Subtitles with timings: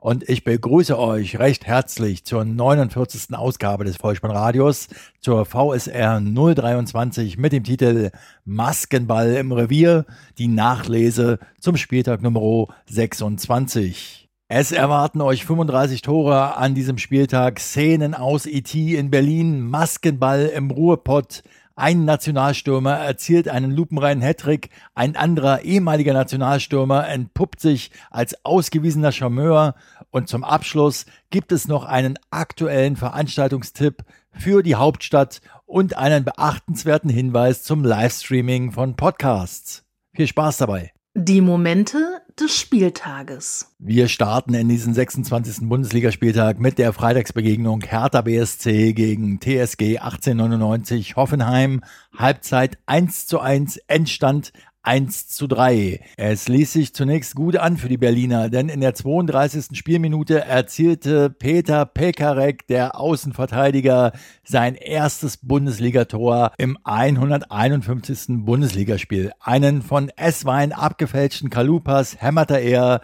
[0.00, 3.34] Und ich begrüße euch recht herzlich zur 49.
[3.34, 4.86] Ausgabe des Vollspannradios,
[5.20, 8.10] zur VSR 023 mit dem Titel
[8.44, 10.06] Maskenball im Revier,
[10.38, 14.28] die Nachlese zum Spieltag Nummer 26.
[14.46, 20.46] Es erwarten euch 35 Tore an diesem Spieltag, Szenen aus IT e in Berlin, Maskenball
[20.46, 21.42] im Ruhrpott,
[21.78, 29.76] ein Nationalstürmer erzielt einen lupenreinen Hattrick, ein anderer ehemaliger Nationalstürmer entpuppt sich als ausgewiesener Charmeur
[30.10, 37.10] und zum Abschluss gibt es noch einen aktuellen Veranstaltungstipp für die Hauptstadt und einen beachtenswerten
[37.10, 39.84] Hinweis zum Livestreaming von Podcasts.
[40.14, 40.92] Viel Spaß dabei!
[41.14, 43.74] Die Momente des Spieltages.
[43.78, 45.68] Wir starten in diesen 26.
[45.68, 51.82] Bundesligaspieltag mit der Freitagsbegegnung Hertha BSC gegen TSG 1899 Hoffenheim.
[52.16, 54.52] Halbzeit 1 zu 1, Endstand
[54.88, 56.00] 1 zu 3.
[56.16, 59.76] Es ließ sich zunächst gut an für die Berliner, denn in der 32.
[59.76, 64.12] Spielminute erzielte Peter Pekarek, der Außenverteidiger,
[64.44, 68.46] sein erstes Bundesligator im 151.
[68.46, 69.32] Bundesligaspiel.
[69.40, 73.02] Einen von S-Wein abgefälschten Kalupas hämmerte er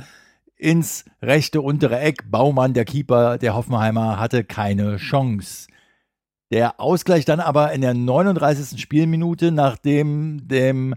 [0.56, 2.30] ins rechte untere Eck.
[2.30, 5.68] Baumann, der Keeper der Hoffenheimer, hatte keine Chance.
[6.50, 8.80] Der Ausgleich dann aber in der 39.
[8.80, 10.94] Spielminute, nachdem dem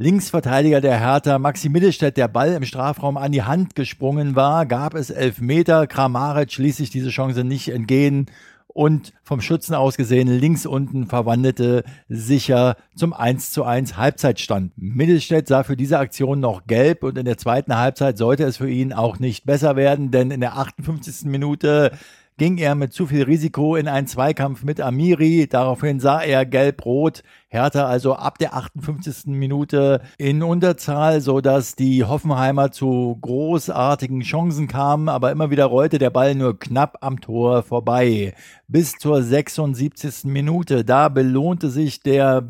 [0.00, 4.94] Linksverteidiger der Hertha, Maxi Mittelstädt, der Ball im Strafraum an die Hand gesprungen war, gab
[4.94, 5.86] es elf Meter.
[5.86, 8.24] Kramaric ließ sich diese Chance nicht entgehen
[8.66, 14.72] und vom Schützen aus gesehen links unten verwandelte sicher zum 1 zu 1 Halbzeitstand.
[14.76, 18.70] Mittelstädt sah für diese Aktion noch gelb und in der zweiten Halbzeit sollte es für
[18.70, 21.26] ihn auch nicht besser werden, denn in der 58.
[21.26, 21.92] Minute
[22.40, 25.46] ging er mit zu viel Risiko in einen Zweikampf mit Amiri.
[25.46, 27.22] Daraufhin sah er gelb-rot.
[27.48, 29.26] Hertha also ab der 58.
[29.26, 36.08] Minute in Unterzahl, sodass die Hoffenheimer zu großartigen Chancen kamen, aber immer wieder rollte der
[36.08, 38.32] Ball nur knapp am Tor vorbei.
[38.68, 40.24] Bis zur 76.
[40.24, 40.82] Minute.
[40.82, 42.48] Da belohnte sich der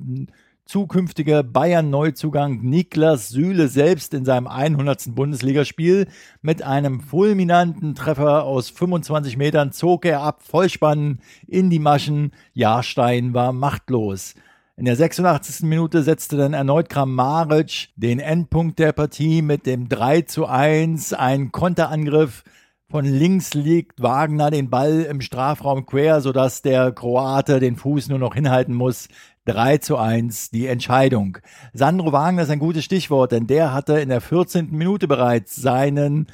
[0.66, 5.15] zukünftige Bayern-Neuzugang Niklas Süle selbst in seinem 100.
[5.15, 6.06] Bundesligaspiel.
[6.43, 12.32] Mit einem fulminanten Treffer aus 25 Metern zog er ab, Vollspann in die Maschen.
[12.53, 14.34] Jahrstein war machtlos.
[14.76, 15.66] In der 86.
[15.66, 21.53] Minute setzte dann erneut Kramaric den Endpunkt der Partie mit dem 3 zu 1, ein
[21.53, 22.44] Konterangriff.
[22.91, 28.19] Von links liegt Wagner den Ball im Strafraum quer, sodass der Kroate den Fuß nur
[28.19, 29.09] noch hinhalten muss.
[29.50, 31.38] 3 zu 1 die Entscheidung.
[31.72, 34.71] Sandro Wagner ist ein gutes Stichwort, denn der hatte in der 14.
[34.71, 36.28] Minute bereits seinen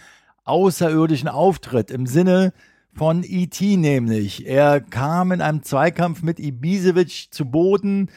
[0.44, 2.52] außerirdischen Auftritt im Sinne
[2.92, 3.76] von E.T.
[3.78, 4.46] nämlich.
[4.46, 8.10] Er kam in einem Zweikampf mit Ibisevic zu Boden,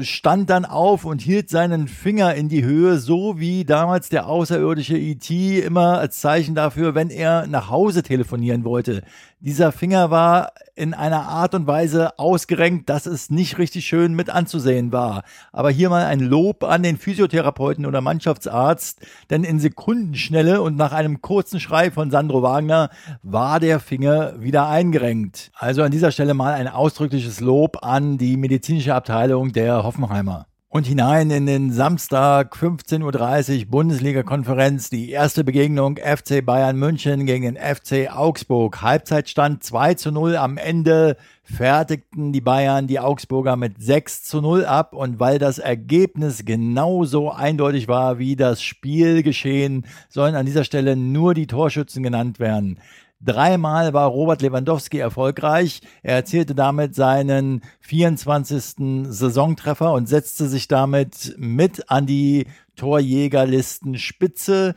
[0.00, 4.96] stand dann auf und hielt seinen Finger in die Höhe, so wie damals der außerirdische
[4.96, 5.60] E.T.
[5.60, 9.02] immer als Zeichen dafür, wenn er nach Hause telefonieren wollte.
[9.40, 14.30] Dieser Finger war in einer Art und Weise ausgerenkt, dass es nicht richtig schön mit
[14.30, 15.22] anzusehen war.
[15.52, 20.90] Aber hier mal ein Lob an den Physiotherapeuten oder Mannschaftsarzt, denn in Sekundenschnelle und nach
[20.90, 22.90] einem kurzen Schrei von Sandro Wagner
[23.22, 25.52] war der Finger wieder eingerenkt.
[25.54, 30.86] Also an dieser Stelle mal ein ausdrückliches Lob an die medizinische Abteilung der Hoffenheimer und
[30.86, 34.90] hinein in den Samstag 15.30 Uhr Bundesliga-Konferenz.
[34.90, 38.82] Die erste Begegnung FC Bayern München gegen den FC Augsburg.
[38.82, 40.36] Halbzeitstand 2 zu 0.
[40.36, 41.16] Am Ende
[41.50, 44.94] fertigten die Bayern die Augsburger mit 6 zu 0 ab.
[44.94, 51.34] Und weil das Ergebnis genauso eindeutig war wie das Spielgeschehen, sollen an dieser Stelle nur
[51.34, 52.78] die Torschützen genannt werden.
[53.20, 55.80] Dreimal war Robert Lewandowski erfolgreich.
[56.02, 59.08] Er erzielte damit seinen 24.
[59.08, 62.46] Saisontreffer und setzte sich damit mit an die
[62.76, 64.76] Torjägerlistenspitze.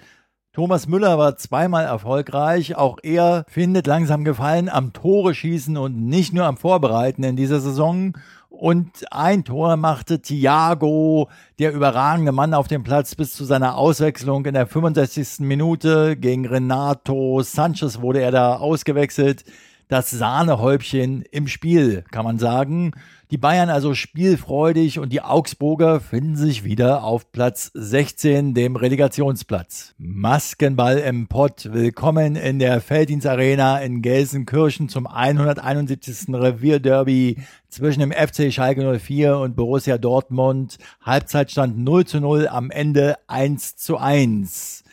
[0.54, 2.76] Thomas Müller war zweimal erfolgreich.
[2.76, 7.62] Auch er findet langsam Gefallen am Tore schießen und nicht nur am Vorbereiten in dieser
[7.62, 8.18] Saison.
[8.50, 14.46] Und ein Tor machte Thiago, der überragende Mann auf dem Platz, bis zu seiner Auswechslung
[14.46, 15.40] in der 65.
[15.40, 19.46] Minute gegen Renato Sanchez wurde er da ausgewechselt.
[19.92, 22.94] Das Sahnehäubchen im Spiel, kann man sagen.
[23.30, 29.94] Die Bayern also spielfreudig und die Augsburger finden sich wieder auf Platz 16, dem Relegationsplatz.
[29.98, 31.74] Maskenball im Pott.
[31.74, 36.30] Willkommen in der Felddienstarena in Gelsenkirchen zum 171.
[36.30, 40.78] Revierderby zwischen dem FC Schalke 04 und Borussia Dortmund.
[41.02, 44.86] Halbzeitstand 0 zu 0, am Ende 1 zu 1.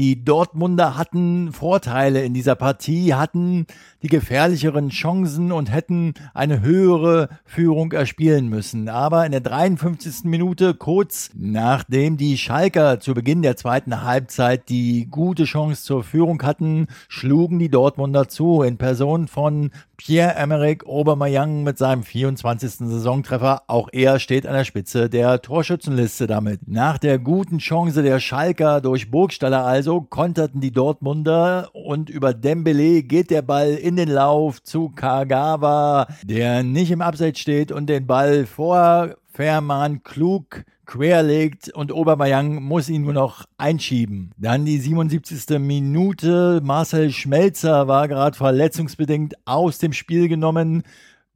[0.00, 3.66] Die Dortmunder hatten Vorteile in dieser Partie, hatten
[4.02, 8.88] die gefährlicheren Chancen und hätten eine höhere Führung erspielen müssen.
[8.88, 10.24] Aber in der 53.
[10.24, 16.42] Minute, kurz nachdem die Schalker zu Beginn der zweiten Halbzeit die gute Chance zur Führung
[16.44, 22.88] hatten, schlugen die Dortmunder zu in Person von Pierre-Emerick Aubameyang mit seinem 24.
[22.88, 23.64] Saisontreffer.
[23.66, 26.66] Auch er steht an der Spitze der Torschützenliste damit.
[26.66, 33.02] Nach der guten Chance der Schalker durch Burgstaller also konterten die Dortmunder und über Dembele
[33.02, 38.06] geht der Ball in den Lauf zu Kagawa, der nicht im Abseits steht und den
[38.06, 44.32] Ball vor Fährmann klug querlegt und Obermeier muss ihn nur noch einschieben.
[44.36, 45.58] Dann die 77.
[45.58, 46.60] Minute.
[46.62, 50.82] Marcel Schmelzer war gerade verletzungsbedingt aus dem Spiel genommen.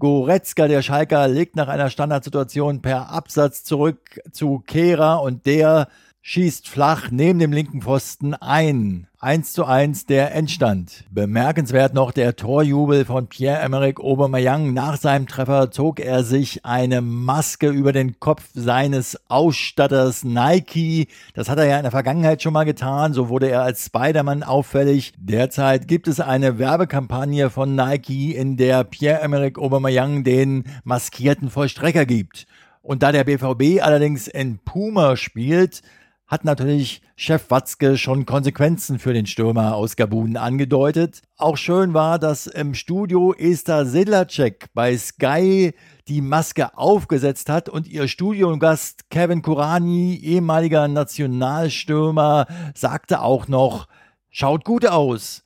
[0.01, 5.89] Goretzka, der Schalker, legt nach einer Standardsituation per Absatz zurück zu Kehrer und der
[6.27, 9.09] schießt flach neben dem linken Pfosten ein.
[9.21, 11.05] 1 zu 1 der Endstand.
[11.11, 14.73] Bemerkenswert noch der Torjubel von Pierre-Emerick Aubameyang.
[14.73, 21.09] Nach seinem Treffer zog er sich eine Maske über den Kopf seines Ausstatters Nike.
[21.35, 23.13] Das hat er ja in der Vergangenheit schon mal getan.
[23.13, 25.13] So wurde er als Spider-Man auffällig.
[25.19, 32.47] Derzeit gibt es eine Werbekampagne von Nike, in der Pierre-Emerick Aubameyang den maskierten Vollstrecker gibt.
[32.81, 35.83] Und da der BVB allerdings in Puma spielt,
[36.27, 41.23] hat natürlich Chef Watzke schon Konsequenzen für den Stürmer aus Gabun angedeutet.
[41.37, 45.75] Auch schön war, dass im Studio Esther Sedlacek bei Sky
[46.09, 53.87] die Maske aufgesetzt hat und ihr Studiogast Kevin Kurani, ehemaliger Nationalstürmer, sagte auch noch,
[54.31, 55.45] schaut gut aus.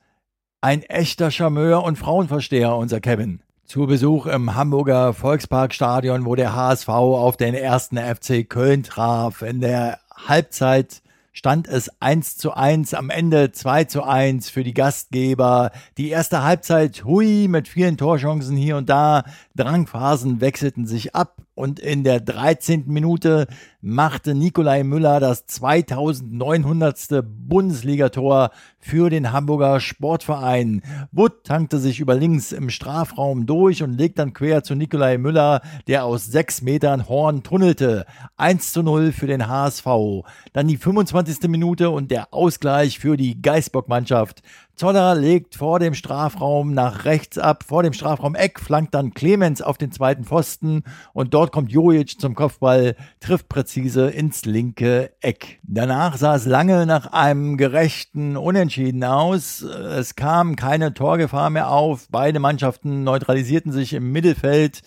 [0.60, 3.42] Ein echter Charmeur und Frauenversteher, unser Kevin.
[3.64, 9.42] Zu Besuch im Hamburger Volksparkstadion, wo der HSV auf den ersten FC Köln traf.
[9.42, 14.74] In der Halbzeit stand es 1 zu 1, am Ende 2 zu 1 für die
[14.74, 15.70] Gastgeber.
[15.96, 19.22] Die erste Halbzeit, hui, mit vielen Torchancen hier und da.
[19.54, 22.84] Drangphasen wechselten sich ab und in der 13.
[22.86, 23.48] Minute
[23.80, 27.24] machte Nikolai Müller das 2900.
[27.26, 30.82] Bundesligator für den Hamburger Sportverein.
[31.10, 35.62] Wood tankte sich über links im Strafraum durch und legt dann quer zu Nikolai Müller,
[35.88, 38.06] der aus sechs Metern Horn tunnelte.
[38.36, 39.86] 1 zu 0 für den HSV.
[40.52, 41.48] Dann die 25.
[41.48, 44.42] Minute und der Ausgleich für die Geisbock-Mannschaft.
[44.78, 49.60] Zoller legt vor dem Strafraum nach rechts ab, vor dem Strafraum Eck, flankt dann Clemens
[49.60, 55.58] auf den zweiten Pfosten und dort kommt Jojic zum Kopfball, trifft präzise ins linke Eck.
[55.64, 59.62] Danach sah es lange nach einem gerechten Unentschieden aus.
[59.62, 62.06] Es kam keine Torgefahr mehr auf.
[62.12, 64.82] Beide Mannschaften neutralisierten sich im Mittelfeld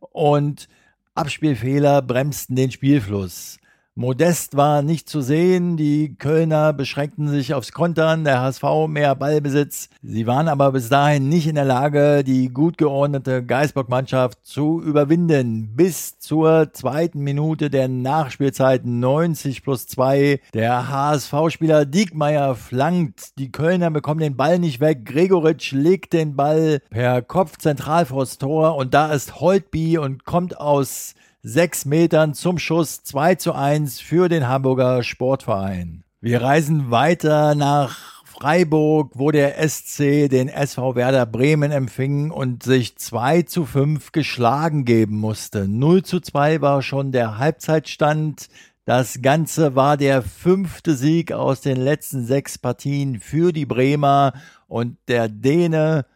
[0.00, 0.68] und
[1.14, 3.58] Abspielfehler bremsten den Spielfluss.
[3.96, 5.76] Modest war nicht zu sehen.
[5.76, 9.88] Die Kölner beschränkten sich aufs Kontern, der HSV mehr Ballbesitz.
[10.02, 15.76] Sie waren aber bis dahin nicht in der Lage, die gut geordnete Geisbock-Mannschaft zu überwinden.
[15.76, 20.40] Bis zur zweiten Minute der Nachspielzeit 90 plus 2.
[20.54, 23.38] Der HSV-Spieler Diekmeyer flankt.
[23.38, 25.06] Die Kölner bekommen den Ball nicht weg.
[25.06, 30.58] Gregoritsch legt den Ball per Kopf zentral vors Tor und da ist Holtby und kommt
[30.58, 31.14] aus
[31.46, 36.02] sechs Metern zum Schuss 2 zu 1 für den Hamburger Sportverein.
[36.22, 42.96] Wir reisen weiter nach Freiburg, wo der SC den SV Werder Bremen empfing und sich
[42.96, 45.68] 2 zu 5 geschlagen geben musste.
[45.68, 48.48] 0 zu 2 war schon der Halbzeitstand.
[48.86, 54.32] Das Ganze war der fünfte Sieg aus den letzten sechs Partien für die Bremer
[54.66, 56.06] und der Däne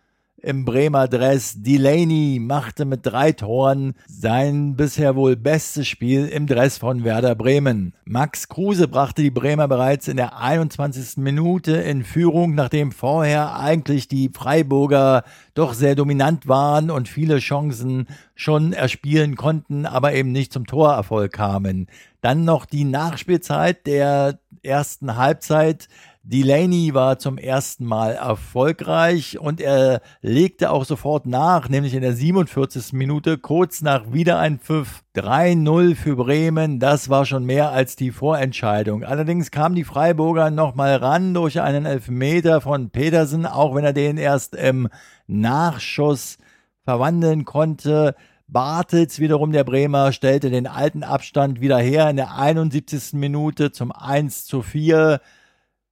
[0.43, 1.55] im Bremer Dress.
[1.57, 7.95] Delaney machte mit drei Toren sein bisher wohl bestes Spiel im Dress von Werder Bremen.
[8.05, 11.17] Max Kruse brachte die Bremer bereits in der 21.
[11.19, 18.07] Minute in Führung, nachdem vorher eigentlich die Freiburger doch sehr dominant waren und viele Chancen
[18.35, 21.89] schon erspielen konnten, aber eben nicht zum Torerfolg kamen.
[22.21, 25.89] Dann noch die Nachspielzeit der ersten Halbzeit
[26.31, 32.13] Delaney war zum ersten Mal erfolgreich und er legte auch sofort nach, nämlich in der
[32.13, 32.93] 47.
[32.93, 35.05] Minute, kurz nach wieder ein Pfiff.
[35.17, 39.05] 3-0 für Bremen, das war schon mehr als die Vorentscheidung.
[39.05, 44.19] Allerdings kam die Freiburger nochmal ran durch einen Elfmeter von Petersen, auch wenn er den
[44.19, 44.89] erst im
[45.27, 46.37] Nachschuss
[46.85, 48.15] verwandeln konnte.
[48.49, 53.15] Bartels wiederum der Bremer stellte den alten Abstand wieder her in der 71.
[53.15, 55.21] Minute zum 1 zu 4.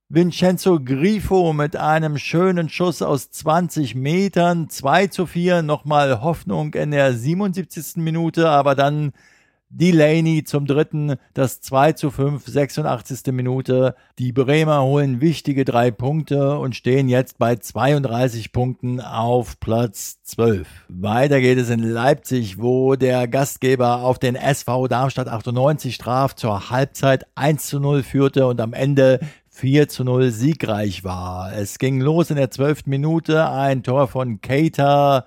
[0.08, 6.92] Vincenzo Grifo mit einem schönen Schuss aus 20 Metern, 2 zu 4, nochmal Hoffnung in
[6.92, 7.96] der 77.
[7.96, 9.12] Minute, aber dann
[9.68, 13.32] Delaney zum dritten, das 2 zu 5, 86.
[13.32, 13.96] Minute.
[14.20, 20.68] Die Bremer holen wichtige drei Punkte und stehen jetzt bei 32 Punkten auf Platz 12.
[20.88, 26.70] Weiter geht es in Leipzig, wo der Gastgeber auf den SV Darmstadt 98 traf, zur
[26.70, 29.18] Halbzeit 1 zu 0 führte und am Ende
[29.56, 31.50] 4 zu 0 siegreich war.
[31.54, 35.24] Es ging los in der zwölften Minute, ein Tor von Keita.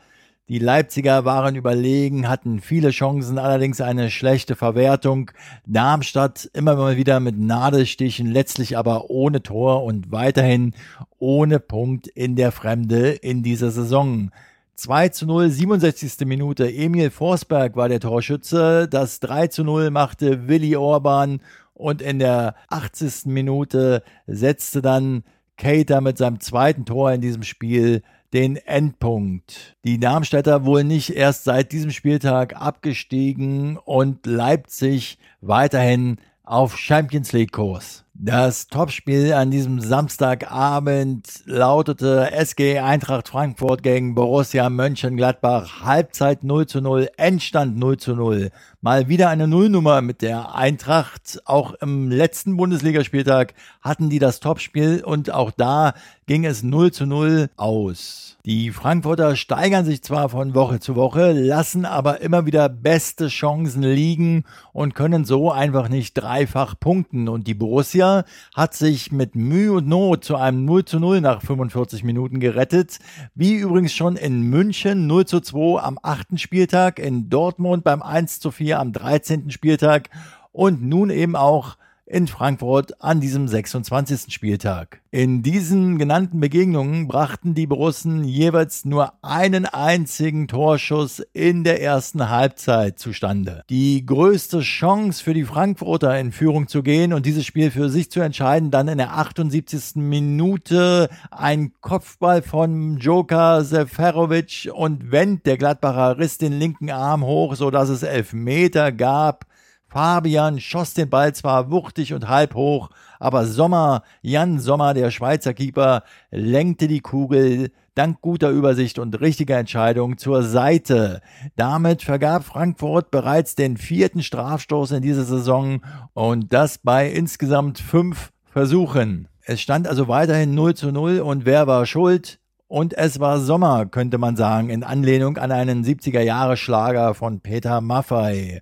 [0.49, 5.31] Die Leipziger waren überlegen, hatten viele Chancen, allerdings eine schlechte Verwertung.
[5.65, 10.75] Darmstadt immer mal wieder mit Nadelstichen, letztlich aber ohne Tor und weiterhin
[11.17, 14.29] ohne Punkt in der Fremde in dieser Saison.
[14.75, 16.27] 2 zu 0, 67.
[16.27, 16.71] Minute.
[16.71, 18.87] Emil Forsberg war der Torschütze.
[18.87, 21.41] Das 3 zu 0 machte Willi Orban
[21.79, 23.25] und in der 80.
[23.27, 25.23] Minute setzte dann
[25.57, 28.01] Cater mit seinem zweiten Tor in diesem Spiel
[28.33, 29.77] den Endpunkt.
[29.85, 37.53] Die Darmstädter wohl nicht erst seit diesem Spieltag abgestiegen und Leipzig weiterhin auf Champions League
[37.53, 38.05] Kurs.
[38.21, 45.85] Das Topspiel an diesem Samstagabend lautete SG Eintracht Frankfurt gegen Borussia Mönchengladbach.
[45.85, 48.51] Halbzeit 0 zu 0, Endstand 0 zu 0.
[48.81, 51.41] Mal wieder eine Nullnummer mit der Eintracht.
[51.45, 55.93] Auch im letzten Bundesligaspieltag hatten die das Topspiel und auch da
[56.27, 58.37] ging es 0 zu 0 aus.
[58.45, 63.83] Die Frankfurter steigern sich zwar von Woche zu Woche, lassen aber immer wieder beste Chancen
[63.83, 67.29] liegen und können so einfach nicht dreifach punkten.
[67.29, 68.08] Und die Borussia
[68.55, 72.99] hat sich mit Mühe und Not zu einem 0 zu 0 nach 45 Minuten gerettet.
[73.35, 78.39] Wie übrigens schon in München 0 zu 2 am achten Spieltag, in Dortmund beim 1
[78.39, 79.51] zu 4 am 13.
[79.51, 80.09] Spieltag
[80.51, 81.77] und nun eben auch
[82.09, 84.33] in Frankfurt an diesem 26.
[84.33, 85.01] Spieltag.
[85.11, 92.29] In diesen genannten Begegnungen brachten die Borussen jeweils nur einen einzigen Torschuss in der ersten
[92.29, 93.63] Halbzeit zustande.
[93.69, 98.11] Die größte Chance für die Frankfurter in Führung zu gehen und dieses Spiel für sich
[98.11, 99.95] zu entscheiden, dann in der 78.
[99.95, 107.55] Minute ein Kopfball von Joker Seferovic und Wendt, der Gladbacher, riss den linken Arm hoch,
[107.55, 109.45] so dass es Elfmeter gab.
[109.89, 115.53] Fabian schoss den Ball zwar wuchtig und halb hoch, aber Sommer, Jan Sommer, der Schweizer
[115.53, 121.21] Keeper, lenkte die Kugel dank guter Übersicht und richtiger Entscheidung zur Seite.
[121.57, 125.81] Damit vergab Frankfurt bereits den vierten Strafstoß in dieser Saison
[126.13, 129.27] und das bei insgesamt fünf Versuchen.
[129.41, 132.39] Es stand also weiterhin 0 zu 0 und wer war schuld?
[132.67, 138.61] Und es war Sommer, könnte man sagen, in Anlehnung an einen 70er-Jahre-Schlager von Peter Maffei.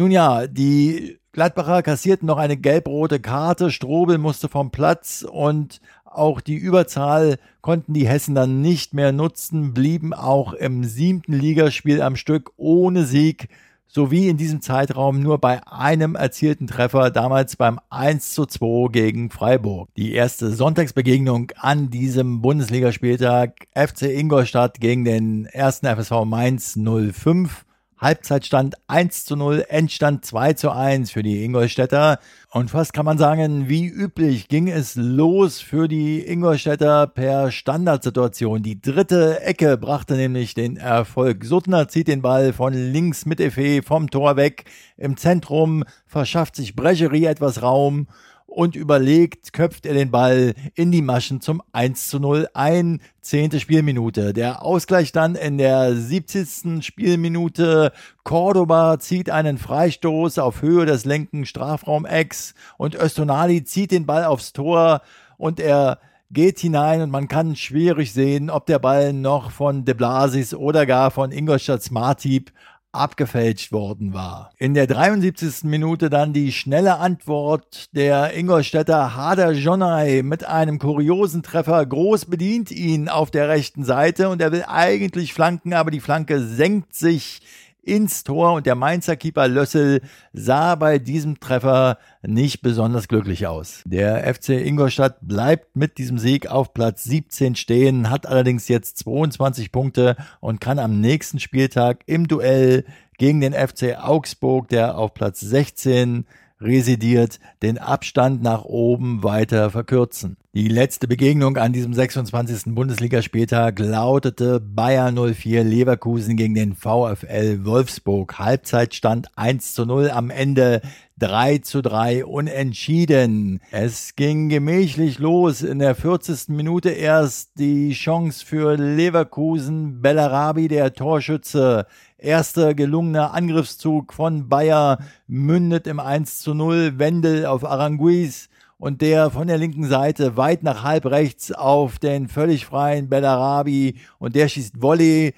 [0.00, 6.40] Nun ja, die Gladbacher kassierten noch eine gelb-rote Karte, Strobel musste vom Platz und auch
[6.40, 12.16] die Überzahl konnten die Hessen dann nicht mehr nutzen, blieben auch im siebten Ligaspiel am
[12.16, 13.48] Stück ohne Sieg
[13.88, 19.28] sowie in diesem Zeitraum nur bei einem erzielten Treffer, damals beim 1 zu 2 gegen
[19.28, 19.90] Freiburg.
[19.98, 27.66] Die erste Sonntagsbegegnung an diesem Bundesligaspieltag FC Ingolstadt gegen den ersten FSV Mainz 05
[28.00, 32.18] Halbzeitstand 1 zu 0, Endstand 2 zu 1 für die Ingolstädter.
[32.50, 38.62] Und fast kann man sagen, wie üblich ging es los für die Ingolstädter per Standardsituation.
[38.62, 41.44] Die dritte Ecke brachte nämlich den Erfolg.
[41.44, 44.64] Suttner zieht den Ball von links mit Efe vom Tor weg.
[44.96, 48.06] Im Zentrum verschafft sich Brecherie etwas Raum
[48.50, 53.00] und überlegt, köpft er den Ball in die Maschen zum 1 zu 0 ein.
[53.20, 54.32] Zehnte Spielminute.
[54.32, 56.84] Der Ausgleich dann in der 70.
[56.84, 57.92] Spielminute.
[58.24, 64.52] Cordoba zieht einen Freistoß auf Höhe des lenken Strafraum-Ecks und Östonali zieht den Ball aufs
[64.52, 65.02] Tor
[65.36, 66.00] und er
[66.32, 70.86] geht hinein und man kann schwierig sehen, ob der Ball noch von De Blasis oder
[70.86, 72.52] gar von Ingolstadt Smartip
[72.92, 74.52] abgefälscht worden war.
[74.58, 75.64] In der 73.
[75.64, 81.84] Minute dann die schnelle Antwort der Ingolstädter Hader Jonai mit einem kuriosen Treffer.
[81.86, 86.40] Groß bedient ihn auf der rechten Seite und er will eigentlich flanken, aber die Flanke
[86.40, 87.40] senkt sich
[87.82, 90.00] ins Tor und der Mainzer Keeper Lössel
[90.32, 93.82] sah bei diesem Treffer nicht besonders glücklich aus.
[93.84, 99.72] Der FC Ingolstadt bleibt mit diesem Sieg auf Platz 17 stehen, hat allerdings jetzt 22
[99.72, 102.84] Punkte und kann am nächsten Spieltag im Duell
[103.18, 106.26] gegen den FC Augsburg, der auf Platz 16
[106.60, 110.36] residiert, den Abstand nach oben weiter verkürzen.
[110.52, 112.74] Die letzte Begegnung an diesem 26.
[112.74, 118.36] Bundesligaspieltag lautete Bayer 04 Leverkusen gegen den VfL Wolfsburg.
[118.36, 120.82] Halbzeitstand 1 zu 0 am Ende
[121.20, 123.60] 3 zu 3 unentschieden.
[123.70, 125.62] Es ging gemächlich los.
[125.62, 126.48] In der 40.
[126.48, 130.02] Minute erst die Chance für Leverkusen.
[130.02, 131.86] Bellarabi, der Torschütze.
[132.22, 136.98] Erster gelungener Angriffszug von Bayer mündet im 1 zu 0.
[136.98, 142.28] Wendel auf Aranguiz und der von der linken Seite weit nach halb rechts auf den
[142.28, 145.34] völlig freien Bellarabi und der schießt Volley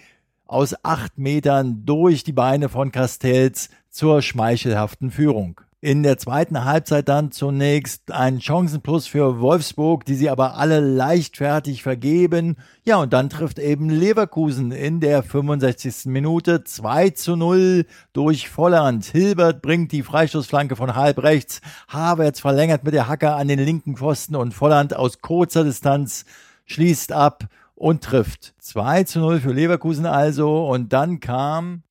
[0.46, 5.60] aus acht Metern durch die Beine von Castells zur schmeichelhaften Führung.
[5.84, 11.82] In der zweiten Halbzeit dann zunächst ein Chancenplus für Wolfsburg, die sie aber alle leichtfertig
[11.82, 12.54] vergeben.
[12.84, 16.06] Ja, und dann trifft eben Leverkusen in der 65.
[16.06, 19.06] Minute 2 zu 0 durch Volland.
[19.06, 21.60] Hilbert bringt die Freistoßflanke von halb rechts.
[21.88, 26.26] Havertz verlängert mit der Hacker an den linken Pfosten und Volland aus kurzer Distanz
[26.64, 28.54] schließt ab und trifft.
[28.60, 31.82] 2 zu 0 für Leverkusen also und dann kam...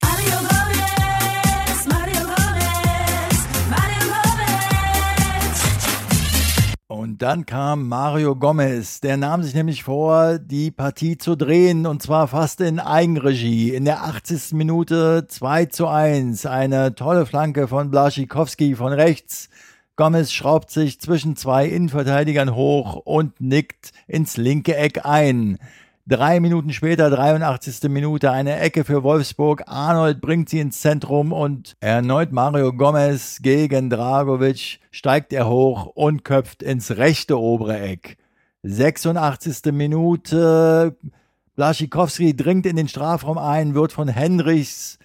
[7.02, 9.00] Und dann kam Mario Gomez.
[9.00, 13.74] Der nahm sich nämlich vor, die Partie zu drehen und zwar fast in Eigenregie.
[13.74, 14.52] In der 80.
[14.52, 16.46] Minute 2 zu 1.
[16.46, 19.48] Eine tolle Flanke von Blaschikowski von rechts.
[19.96, 25.58] Gomez schraubt sich zwischen zwei Innenverteidigern hoch und nickt ins linke Eck ein.
[26.04, 27.88] Drei Minuten später, 83.
[27.88, 29.62] Minute, eine Ecke für Wolfsburg.
[29.66, 36.24] Arnold bringt sie ins Zentrum und erneut Mario Gomez gegen Dragovic steigt er hoch und
[36.24, 38.16] köpft ins rechte obere Eck.
[38.64, 39.72] 86.
[39.72, 40.96] Minute,
[41.54, 44.98] Blaschikowski dringt in den Strafraum ein, wird von Henrichs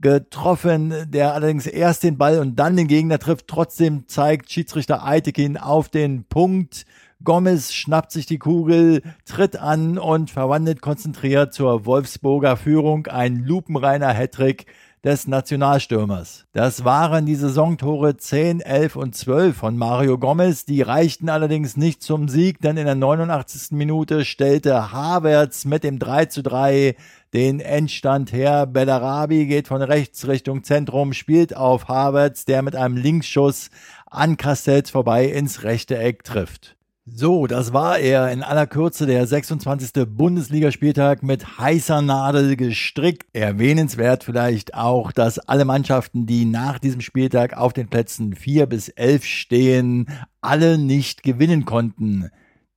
[0.00, 3.48] getroffen, der allerdings erst den Ball und dann den Gegner trifft.
[3.48, 6.86] Trotzdem zeigt Schiedsrichter Eitekin auf den Punkt.
[7.24, 14.12] Gomez schnappt sich die Kugel, tritt an und verwandelt konzentriert zur Wolfsburger Führung ein lupenreiner
[14.12, 14.66] Hattrick
[15.04, 16.46] des Nationalstürmers.
[16.52, 20.64] Das waren die Saisontore 10, 11 und 12 von Mario Gomez.
[20.64, 23.72] Die reichten allerdings nicht zum Sieg, denn in der 89.
[23.72, 26.96] Minute stellte Havertz mit dem 3 zu 3
[27.34, 28.66] den Endstand her.
[28.66, 33.70] Bellarabi geht von rechts Richtung Zentrum, spielt auf Havertz, der mit einem Linksschuss
[34.06, 36.76] an Castells vorbei ins rechte Eck trifft.
[37.10, 40.06] So, das war er in aller Kürze der 26.
[40.06, 43.26] Bundesligaspieltag mit heißer Nadel gestrickt.
[43.32, 48.88] Erwähnenswert vielleicht auch, dass alle Mannschaften, die nach diesem Spieltag auf den Plätzen 4 bis
[48.90, 50.06] 11 stehen,
[50.42, 52.30] alle nicht gewinnen konnten.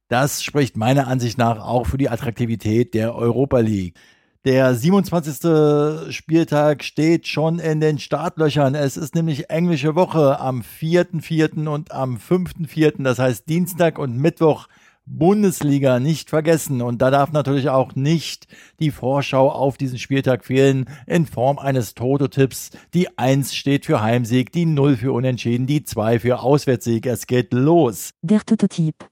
[0.08, 3.96] Das spricht meiner Ansicht nach auch für die Attraktivität der Europa League.
[4.44, 6.12] Der 27.
[6.12, 8.74] Spieltag steht schon in den Startlöchern.
[8.74, 11.68] Es ist nämlich englische Woche am 4.4.
[11.68, 14.68] und am 5.4., das heißt Dienstag und Mittwoch
[15.06, 16.82] Bundesliga nicht vergessen.
[16.82, 18.48] Und da darf natürlich auch nicht
[18.80, 22.72] die Vorschau auf diesen Spieltag fehlen in Form eines Toto-Tipps.
[22.96, 27.06] Die 1 steht für Heimsieg, die 0 für Unentschieden, die 2 für Auswärtssieg.
[27.06, 28.16] Es geht los.
[28.24, 29.11] Der Toto-Tipp.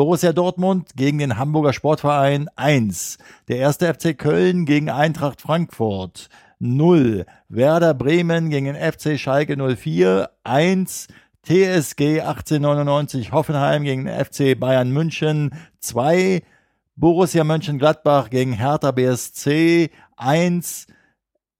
[0.00, 3.18] Borussia Dortmund gegen den Hamburger Sportverein 1.
[3.48, 7.26] Der erste FC Köln gegen Eintracht Frankfurt 0.
[7.50, 11.08] Werder Bremen gegen FC Schalke 04 1.
[11.42, 16.44] TSG 1899 Hoffenheim gegen FC Bayern München 2.
[16.96, 20.86] Borussia Mönchengladbach gegen Hertha BSC 1.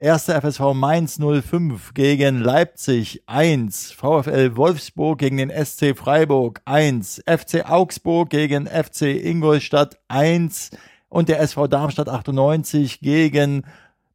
[0.02, 7.68] Erster FSV Mainz 05 gegen Leipzig 1, VfL Wolfsburg gegen den SC Freiburg 1, FC
[7.68, 10.70] Augsburg gegen FC Ingolstadt 1
[11.10, 13.66] und der SV Darmstadt 98 gegen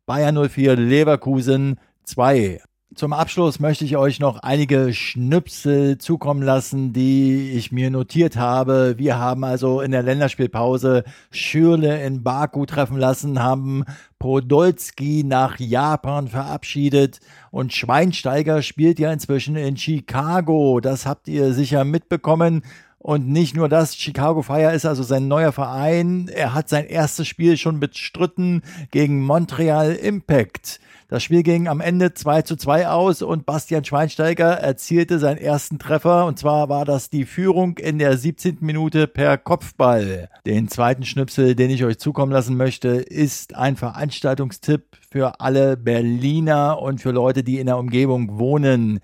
[0.07, 2.63] Bayern 04 Leverkusen 2.
[2.93, 8.95] Zum Abschluss möchte ich euch noch einige Schnipsel zukommen lassen, die ich mir notiert habe.
[8.97, 13.83] Wir haben also in der Länderspielpause Schürle in Baku treffen lassen, haben
[14.19, 17.19] Podolski nach Japan verabschiedet
[17.51, 20.79] und Schweinsteiger spielt ja inzwischen in Chicago.
[20.79, 22.63] Das habt ihr sicher mitbekommen.
[23.05, 26.27] Und nicht nur das, Chicago Fire ist also sein neuer Verein.
[26.27, 30.79] Er hat sein erstes Spiel schon bestritten gegen Montreal Impact.
[31.07, 35.77] Das Spiel ging am Ende 2 zu 2 aus und Bastian Schweinsteiger erzielte seinen ersten
[35.77, 38.57] Treffer und zwar war das die Führung in der 17.
[38.61, 40.27] Minute per Kopfball.
[40.47, 46.81] Den zweiten Schnipsel, den ich euch zukommen lassen möchte, ist ein Veranstaltungstipp für alle Berliner
[46.81, 48.99] und für Leute, die in der Umgebung wohnen.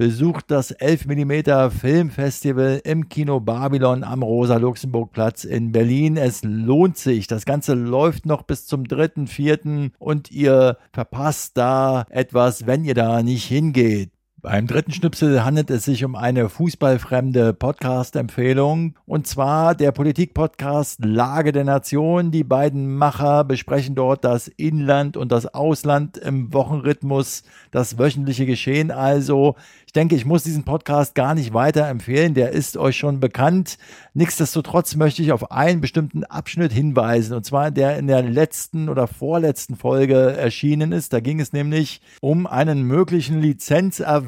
[0.00, 6.16] Besucht das 11 mm Filmfestival im Kino Babylon am Rosa-Luxemburg-Platz in Berlin.
[6.16, 7.26] Es lohnt sich.
[7.26, 9.90] Das Ganze läuft noch bis zum 3.4.
[9.98, 14.12] und ihr verpasst da etwas, wenn ihr da nicht hingeht.
[14.40, 21.50] Beim dritten Schnipsel handelt es sich um eine fußballfremde Podcast-Empfehlung und zwar der Politik-Podcast Lage
[21.50, 22.30] der Nation.
[22.30, 28.92] Die beiden Macher besprechen dort das Inland und das Ausland im Wochenrhythmus, das wöchentliche Geschehen
[28.92, 29.56] also.
[29.86, 33.76] Ich denke, ich muss diesen Podcast gar nicht weiter empfehlen, der ist euch schon bekannt.
[34.14, 39.08] Nichtsdestotrotz möchte ich auf einen bestimmten Abschnitt hinweisen, und zwar der in der letzten oder
[39.08, 41.12] vorletzten Folge erschienen ist.
[41.12, 44.27] Da ging es nämlich um einen möglichen Lizenzerwerb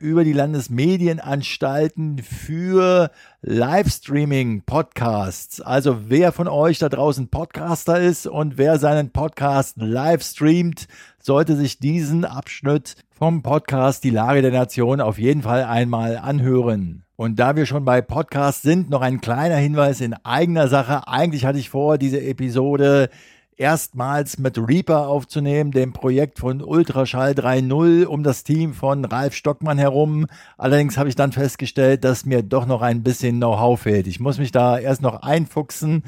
[0.00, 3.10] über die Landesmedienanstalten für
[3.42, 5.60] Livestreaming-Podcasts.
[5.60, 11.56] Also wer von euch da draußen Podcaster ist und wer seinen Podcast live streamt, sollte
[11.56, 17.02] sich diesen Abschnitt vom Podcast Die Lage der Nation auf jeden Fall einmal anhören.
[17.16, 21.08] Und da wir schon bei Podcasts sind, noch ein kleiner Hinweis in eigener Sache.
[21.08, 23.08] Eigentlich hatte ich vor, diese Episode
[23.56, 29.78] erstmals mit Reaper aufzunehmen, dem Projekt von Ultraschall 3.0 um das Team von Ralf Stockmann
[29.78, 30.26] herum.
[30.58, 34.06] Allerdings habe ich dann festgestellt, dass mir doch noch ein bisschen Know-how fehlt.
[34.06, 36.02] Ich muss mich da erst noch einfuchsen.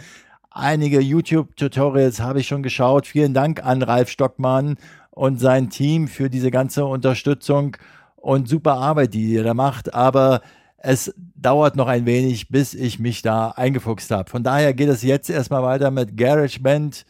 [0.50, 3.06] Einige YouTube-Tutorials habe ich schon geschaut.
[3.06, 4.76] Vielen Dank an Ralf Stockmann
[5.10, 7.76] und sein Team für diese ganze Unterstützung
[8.16, 9.94] und super Arbeit, die ihr da macht.
[9.94, 10.42] Aber
[10.76, 14.30] es dauert noch ein wenig, bis ich mich da eingefuchst habe.
[14.30, 17.04] Von daher geht es jetzt erstmal weiter mit GarageBand,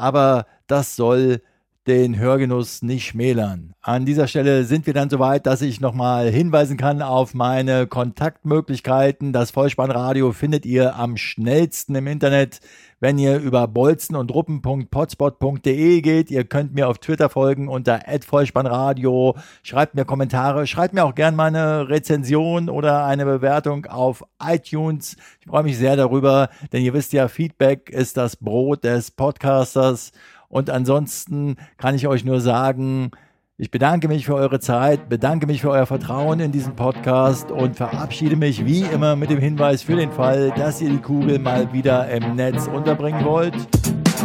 [0.00, 1.42] aber das soll
[1.90, 3.74] den Hörgenuss nicht schmälern.
[3.82, 9.32] An dieser Stelle sind wir dann soweit, dass ich nochmal hinweisen kann auf meine Kontaktmöglichkeiten.
[9.32, 12.60] Das Vollspannradio findet ihr am schnellsten im Internet,
[13.00, 16.30] wenn ihr über bolzen und ruppen.potspot.de geht.
[16.30, 19.34] Ihr könnt mir auf Twitter folgen unter @vollspannradio.
[19.64, 25.16] Schreibt mir Kommentare, schreibt mir auch gerne mal eine Rezension oder eine Bewertung auf iTunes.
[25.40, 30.12] Ich freue mich sehr darüber, denn ihr wisst ja, Feedback ist das Brot des Podcasters.
[30.50, 33.12] Und ansonsten kann ich euch nur sagen,
[33.56, 37.76] ich bedanke mich für eure Zeit, bedanke mich für euer Vertrauen in diesen Podcast und
[37.76, 41.72] verabschiede mich wie immer mit dem Hinweis für den Fall, dass ihr die Kugel mal
[41.72, 43.54] wieder im Netz unterbringen wollt.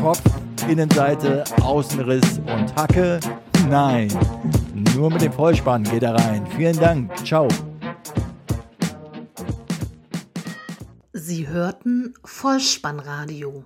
[0.02, 0.24] Kopf,
[0.68, 3.20] Innenseite, Außenriss und Hacke.
[3.70, 4.08] Nein,
[4.96, 6.48] nur mit dem Vollspann geht er rein.
[6.56, 7.16] Vielen Dank.
[7.24, 7.48] Ciao.
[11.14, 13.66] Sie hörten Vollspannradio.